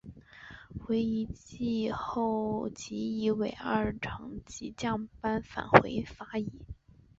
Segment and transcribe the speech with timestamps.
[0.87, 6.51] 惟一季后即以尾二成绩降班返回法乙。